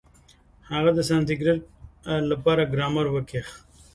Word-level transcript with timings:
هغه 0.71 0.89
د 0.97 0.99
سانسکرېټ 1.09 1.59
له 2.29 2.35
پاره 2.43 2.63
ګرامر 2.73 3.05
وکېښ. 3.11 3.47